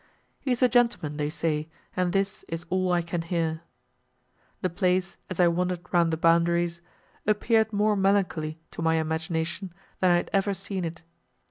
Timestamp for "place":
4.71-5.15